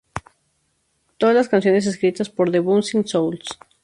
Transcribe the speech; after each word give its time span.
Todas 1.19 1.35
las 1.35 1.47
canciones 1.47 1.85
escritas 1.85 2.27
por 2.31 2.49
The 2.51 2.57
Bouncing 2.57 3.05
Souls 3.07 3.45